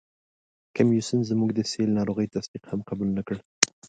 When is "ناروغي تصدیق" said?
1.99-2.63